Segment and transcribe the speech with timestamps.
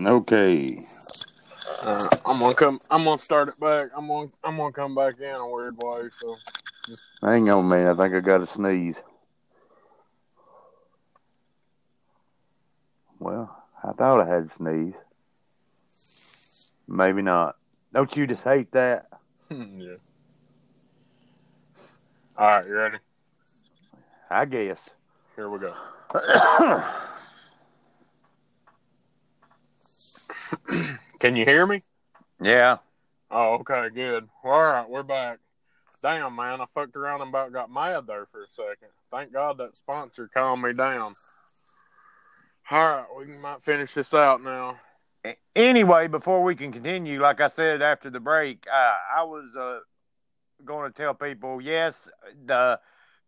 [0.00, 0.84] Okay.
[1.82, 2.80] Uh, I'm gonna come.
[2.90, 3.90] I'm gonna start it back.
[3.96, 4.28] I'm gonna.
[4.42, 6.08] I'm gonna come back in a weird way.
[6.20, 6.36] So
[6.86, 7.02] Just...
[7.22, 7.86] Hang on, man.
[7.86, 9.02] I think I got a sneeze.
[13.20, 14.94] Well, I thought I had a sneeze.
[16.88, 17.56] Maybe not.
[17.92, 19.06] Don't you just hate that?
[19.50, 19.94] yeah.
[22.36, 22.98] All right, you ready?
[24.28, 24.78] I guess.
[25.36, 25.72] Here we go.
[31.20, 31.82] Can you hear me?
[32.40, 32.78] yeah.
[33.30, 34.28] Oh, okay, good.
[34.44, 35.38] All right, we're back.
[36.02, 38.90] Damn, man, I fucked around and about got mad there for a second.
[39.10, 41.14] Thank God that sponsor calmed me down.
[42.70, 44.78] All right, we might finish this out now.
[45.56, 49.78] Anyway, before we can continue, like I said after the break, uh, I was uh,
[50.64, 52.08] going to tell people yes,
[52.44, 52.78] the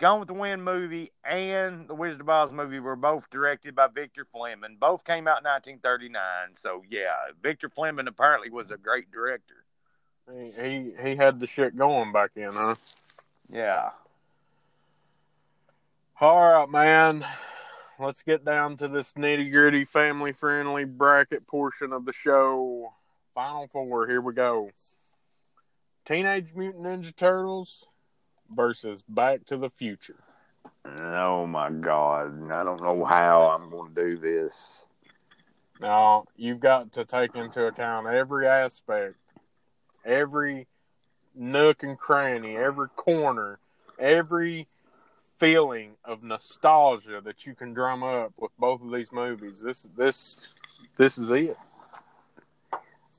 [0.00, 3.86] Gone with the Wind movie and the Wizard of Oz movie were both directed by
[3.86, 4.76] Victor Fleming.
[4.80, 6.20] Both came out in 1939.
[6.54, 9.64] So, yeah, Victor Fleming apparently was a great director.
[10.32, 12.74] He he, he had the shit going back in, huh?
[13.48, 13.90] Yeah.
[16.20, 17.24] All right, man.
[17.98, 22.92] Let's get down to this nitty gritty, family friendly bracket portion of the show.
[23.34, 24.08] Final four.
[24.08, 24.70] Here we go.
[26.04, 27.84] Teenage Mutant Ninja Turtles
[28.50, 30.16] versus Back to the Future.
[30.86, 32.50] Oh, my God.
[32.50, 34.86] I don't know how I'm going to do this.
[35.80, 39.16] Now, you've got to take into account every aspect,
[40.04, 40.66] every
[41.34, 43.58] nook and cranny, every corner,
[43.98, 44.66] every
[45.38, 49.60] feeling of nostalgia that you can drum up with both of these movies.
[49.60, 50.46] This this
[50.96, 51.56] this is it.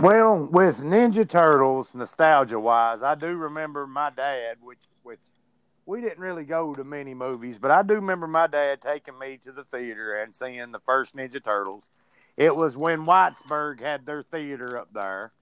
[0.00, 4.89] Well, with Ninja Turtles, nostalgia wise, I do remember my dad, which which
[5.86, 9.38] we didn't really go to many movies, but I do remember my dad taking me
[9.44, 11.90] to the theater and seeing the first Ninja Turtles.
[12.36, 15.32] It was when Whitesburg had their theater up there.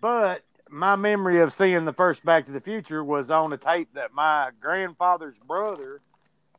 [0.00, 3.88] But my memory of seeing the first Back to the Future was on a tape
[3.94, 6.00] that my grandfather's brother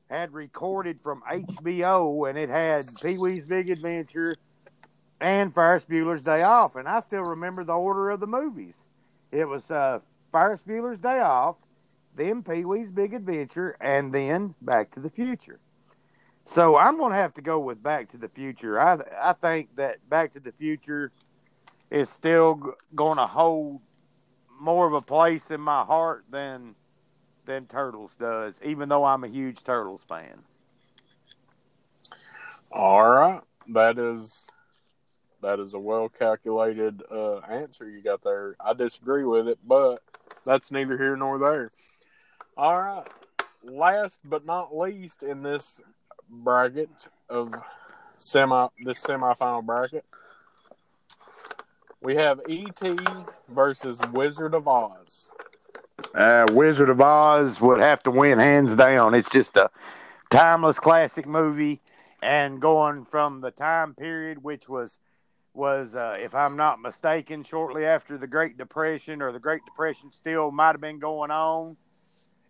[0.10, 4.36] had recorded from HBO, and it had Pee Wee's Big Adventure
[5.20, 6.76] and Ferris Bueller's Day Off.
[6.76, 8.76] And I still remember the order of the movies.
[9.32, 10.00] It was uh,
[10.32, 11.58] Ferris Bueller's Day Off,
[12.18, 15.60] then Pee Wee's Big Adventure, and then Back to the Future.
[16.46, 18.80] So I'm going to have to go with Back to the Future.
[18.80, 21.12] I I think that Back to the Future
[21.90, 23.82] is still g- going to hold
[24.60, 26.76] more of a place in my heart than
[27.46, 30.44] than Turtles does, even though I'm a huge Turtles fan.
[32.72, 33.42] All right,
[33.74, 34.46] that is
[35.42, 38.56] that is a well calculated uh, answer you got there.
[38.60, 40.02] I disagree with it, but
[40.46, 41.72] that's neither here nor there.
[42.58, 43.08] All right,
[43.64, 45.80] last but not least in this
[46.28, 47.54] bracket of
[48.18, 50.04] semi this semifinal bracket,
[52.02, 52.98] we have E.T.
[53.48, 55.30] versus Wizard of Oz.
[56.16, 59.14] Uh, Wizard of Oz would have to win hands down.
[59.14, 59.70] It's just a
[60.32, 61.80] timeless classic movie,
[62.24, 64.98] and going from the time period which was
[65.54, 70.12] was, uh, if I'm not mistaken, shortly after the Great Depression, or the Great Depression
[70.12, 71.78] still might have been going on,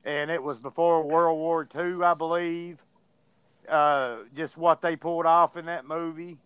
[0.07, 2.79] and it was before World War II, I believe.
[3.68, 6.38] Uh, just what they pulled off in that movie,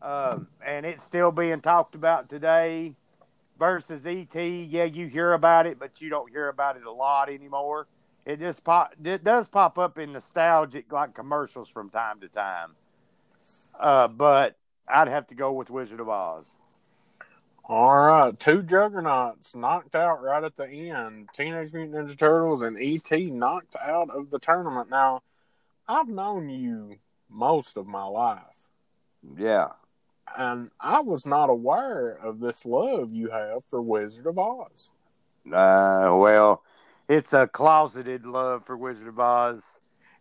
[0.00, 2.94] um, and it's still being talked about today
[3.58, 4.32] versus ET.
[4.36, 7.88] Yeah, you hear about it, but you don't hear about it a lot anymore.
[8.24, 8.94] It just pop.
[9.04, 12.76] It does pop up in nostalgic like commercials from time to time.
[13.78, 14.56] Uh, but
[14.86, 16.46] I'd have to go with Wizard of Oz.
[17.66, 21.30] All right, two juggernauts knocked out right at the end.
[21.34, 23.30] Teenage Mutant Ninja Turtles and E.T.
[23.30, 24.90] knocked out of the tournament.
[24.90, 25.22] Now,
[25.88, 26.96] I've known you
[27.30, 28.68] most of my life,
[29.38, 29.68] Yeah.
[30.36, 34.90] and I was not aware of this love you have for Wizard of Oz.
[35.46, 36.62] Uh, well,
[37.08, 39.62] it's a closeted love for Wizard of Oz.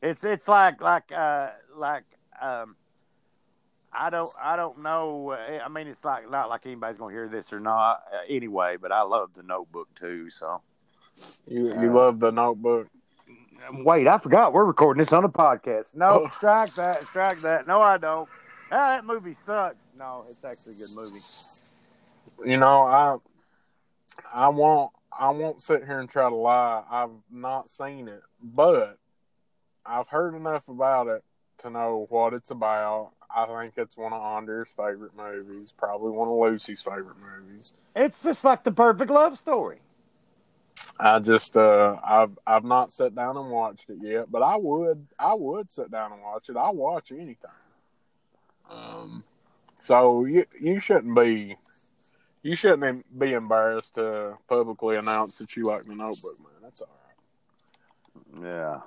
[0.01, 2.03] It's it's like like uh like
[2.41, 2.75] um.
[3.95, 5.31] I don't I don't know.
[5.31, 8.77] uh, I mean, it's like not like anybody's gonna hear this or not uh, anyway.
[8.81, 10.29] But I love the Notebook too.
[10.29, 10.61] So
[11.47, 12.87] You you love the Notebook.
[13.71, 15.95] wait, I forgot we're recording this on a podcast.
[15.95, 16.27] No, Oh.
[16.29, 17.67] strike that, strike that.
[17.67, 18.27] No, I don't.
[18.71, 19.75] Ah, that movie sucks.
[19.97, 21.19] No, it's actually a good movie.
[22.49, 23.17] You know, I
[24.33, 26.83] I won't I won't sit here and try to lie.
[26.89, 28.97] I've not seen it, but
[29.85, 31.23] I've heard enough about it
[31.59, 33.11] to know what it's about.
[33.35, 37.73] I think it's one of Anders' favorite movies, probably one of Lucy's favorite movies.
[37.95, 39.79] It's just like the perfect love story.
[40.99, 45.07] I just uh I've I've not sat down and watched it yet, but I would
[45.17, 46.57] I would sit down and watch it.
[46.57, 47.35] I'll watch anything.
[48.69, 49.23] Um
[49.79, 51.57] So you you shouldn't be
[52.43, 56.51] you shouldn't be embarrassed to publicly announce that you like the Notebook, man.
[56.61, 56.89] That's all
[58.37, 58.43] right.
[58.43, 58.81] Yeah.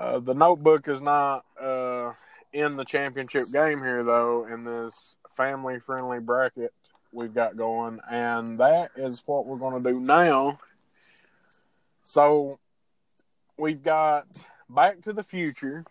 [0.00, 2.12] Uh, the Notebook is not uh,
[2.54, 4.46] in the championship game here, though.
[4.50, 6.72] In this family-friendly bracket
[7.12, 10.58] we've got going, and that is what we're going to do now.
[12.02, 12.58] So
[13.58, 14.26] we've got
[14.70, 15.84] Back to the Future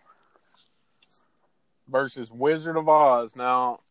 [1.87, 3.35] versus Wizard of Oz.
[3.35, 3.81] Now,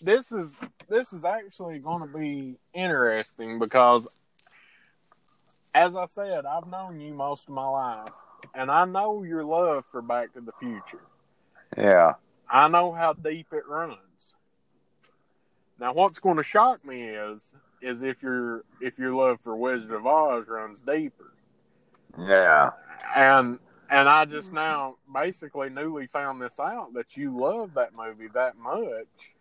[0.00, 0.56] this is
[0.88, 4.06] this is actually going to be interesting because,
[5.74, 8.08] as I said, I've known you most of my life,
[8.54, 11.04] and I know your love for Back to the Future.
[11.76, 12.14] Yeah,
[12.48, 13.98] I know how deep it runs.
[15.78, 19.92] Now, what's going to shock me is is if your if your love for Wizard
[19.92, 21.32] of Oz runs deeper.
[22.18, 22.70] Yeah,
[23.16, 23.58] and
[23.90, 28.56] and I just now basically newly found this out that you love that movie that
[28.56, 29.32] much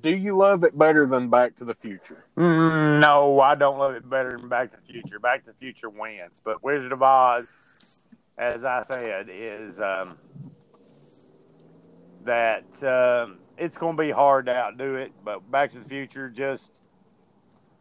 [0.00, 2.24] do you love it better than Back to the Future?
[2.36, 5.18] Mm, no, I don't love it better than Back to the Future.
[5.18, 7.46] Back to the Future wins, but Wizard of Oz,
[8.38, 10.16] as I said, is um,
[12.24, 15.12] that um, it's going to be hard to outdo it.
[15.22, 16.70] But Back to the Future, just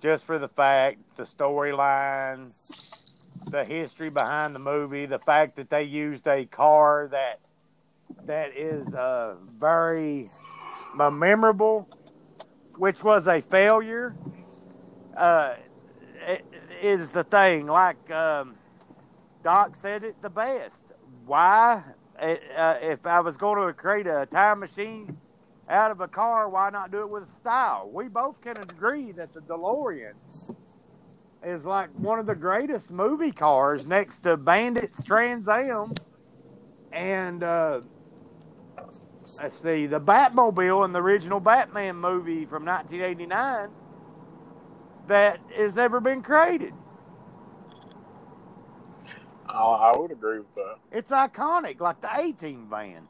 [0.02, 2.52] just for the fact, the storyline,
[3.50, 7.40] the history behind the movie, the fact that they used a car that
[8.26, 10.28] that is uh, very
[10.96, 11.88] memorable,
[12.78, 14.16] which was a failure,
[15.18, 15.56] uh,
[16.81, 17.68] is the thing.
[17.68, 18.56] Like um,
[19.44, 20.84] Doc said it the best.
[21.25, 21.84] Why?
[22.20, 25.18] Uh, if I was going to create a time machine
[25.68, 27.90] out of a car, why not do it with style?
[27.92, 30.14] We both can agree that the DeLorean
[31.44, 35.92] is like one of the greatest movie cars next to Bandit's Trans Am
[36.94, 37.81] and uh,
[39.42, 43.70] let's see, the Batmobile in the original Batman movie from 1989
[45.08, 46.74] that has ever been created.
[49.54, 50.78] I would agree with that.
[50.92, 53.08] It's iconic, like the A Team van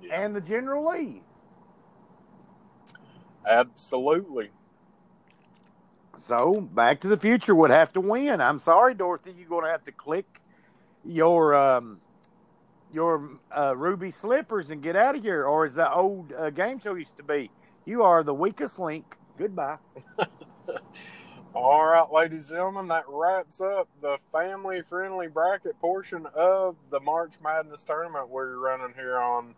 [0.00, 0.22] yeah.
[0.22, 1.22] and the General Lee.
[3.48, 4.50] Absolutely.
[6.28, 8.40] So, Back to the Future would have to win.
[8.40, 10.40] I'm sorry, Dorothy, you're going to have to click
[11.04, 12.00] your um,
[12.92, 16.78] your uh, ruby slippers and get out of here, or as the old uh, game
[16.78, 17.50] show used to be,
[17.84, 19.16] you are the weakest link.
[19.38, 19.78] Goodbye.
[21.54, 27.00] All right, ladies and gentlemen, that wraps up the family friendly bracket portion of the
[27.00, 29.54] March Madness tournament we're running here on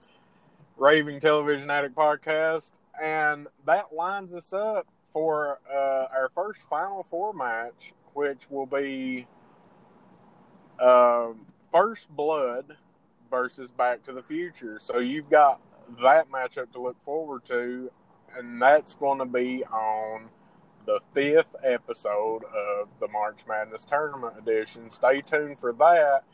[0.78, 2.72] Raving Television Addict Podcast.
[3.02, 9.26] And that lines us up for uh, our first Final Four match, which will be
[10.80, 11.28] uh,
[11.70, 12.76] First Blood
[13.32, 14.78] versus Back to the Future.
[14.78, 15.58] So you've got
[16.02, 17.90] that matchup to look forward to,
[18.36, 20.28] and that's going to be on
[20.84, 24.90] the fifth episode of the March Madness Tournament Edition.
[24.90, 26.24] Stay tuned for that.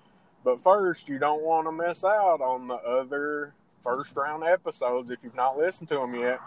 [0.45, 5.21] But first, you don't want to miss out on the other first round episodes if
[5.23, 6.41] you've not listened to them yet.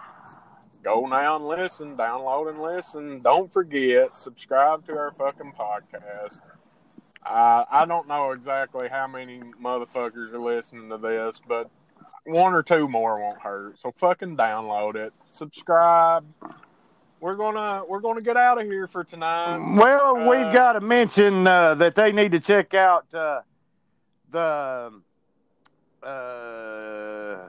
[0.83, 3.21] Go now and listen, download and listen.
[3.23, 6.41] Don't forget, subscribe to our fucking podcast.
[7.25, 11.69] Uh, I don't know exactly how many motherfuckers are listening to this, but
[12.25, 13.79] one or two more won't hurt.
[13.79, 16.25] So fucking download it, subscribe.
[17.19, 19.75] We're gonna we're gonna get out of here for tonight.
[19.77, 23.41] Well, uh, we've got to mention uh, that they need to check out uh,
[24.31, 24.91] the
[26.01, 27.47] uh,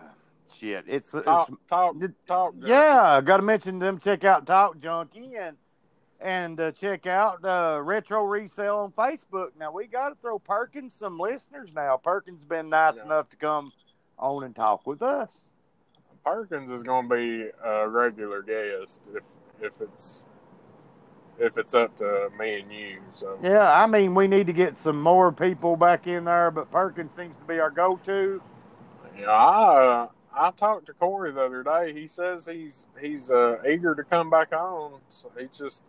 [0.55, 0.85] shit.
[0.87, 3.23] It's, talk, it's talk, talk yeah.
[3.25, 3.99] Got to mention them.
[3.99, 5.57] Check out Talk Junkie and
[6.23, 9.49] and uh, check out uh, Retro Resale on Facebook.
[9.59, 11.71] Now we got to throw Perkins some listeners.
[11.75, 13.05] Now Perkins has been nice yeah.
[13.05, 13.73] enough to come
[14.19, 15.29] on and talk with us.
[16.25, 19.25] Perkins is going to be a regular guest if
[19.61, 20.25] if it's
[21.39, 23.01] if it's up to me and you.
[23.19, 26.71] So yeah, I mean we need to get some more people back in there, but
[26.71, 28.41] Perkins seems to be our go-to.
[29.19, 31.93] Yeah, I uh, I talked to Corey the other day.
[31.93, 35.01] He says he's he's uh, eager to come back on.
[35.11, 35.83] So he's just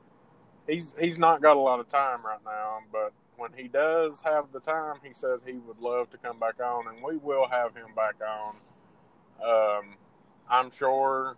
[0.67, 4.51] he's he's not got a lot of time right now, but when he does have
[4.51, 7.75] the time, he said he would love to come back on, and we will have
[7.75, 8.55] him back on.
[9.43, 9.95] Um,
[10.49, 11.35] I'm sure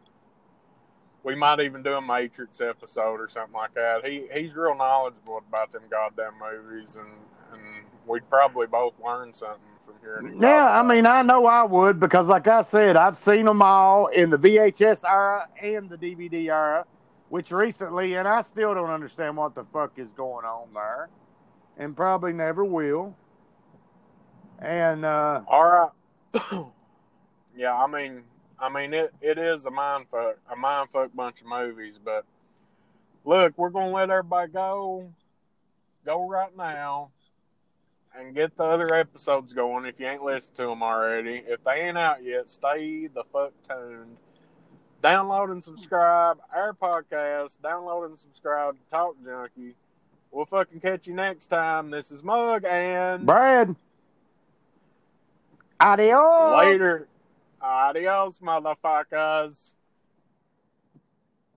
[1.24, 4.06] we might even do a Matrix episode or something like that.
[4.06, 7.08] He he's real knowledgeable about them goddamn movies, and
[7.54, 10.42] and we'd probably both learn something from hearing.
[10.42, 14.08] Yeah, I mean, I know I would because, like I said, I've seen them all
[14.08, 16.86] in the VHS era and the DVD era
[17.36, 21.10] which recently, and I still don't understand what the fuck is going on there,
[21.78, 23.14] and probably never will.
[24.60, 25.92] And uh, all
[26.34, 26.34] right,
[27.58, 28.24] yeah, I mean,
[28.58, 32.00] I mean, it, it is a mind fuck, a mind fuck bunch of movies.
[32.02, 32.24] But
[33.26, 35.12] look, we're gonna let everybody go,
[36.06, 37.10] go right now,
[38.18, 39.84] and get the other episodes going.
[39.84, 43.52] If you ain't listened to them already, if they ain't out yet, stay the fuck
[43.68, 44.16] tuned.
[45.06, 47.58] Download and subscribe our podcast.
[47.64, 49.76] Download and subscribe to Talk Junkie.
[50.32, 51.92] We'll fucking catch you next time.
[51.92, 53.76] This is Mug and Brad.
[55.80, 56.58] Adios.
[56.58, 57.08] later.
[57.62, 59.76] Adios, motherfuckers.